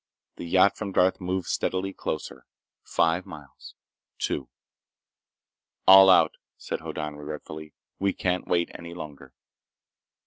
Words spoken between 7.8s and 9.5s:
"We can't wait any longer!"